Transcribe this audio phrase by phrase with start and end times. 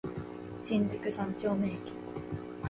[0.57, 1.93] 新宿三丁目駅